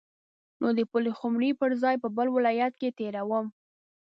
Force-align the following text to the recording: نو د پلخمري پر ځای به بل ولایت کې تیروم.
نو 0.59 0.67
د 0.77 0.79
پلخمري 0.91 1.51
پر 1.59 1.71
ځای 1.81 1.95
به 2.01 2.09
بل 2.17 2.27
ولایت 2.37 2.73
کې 2.81 2.89
تیروم. 2.99 3.45